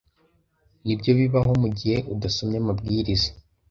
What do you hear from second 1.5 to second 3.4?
mugihe udasomye amabwiriza.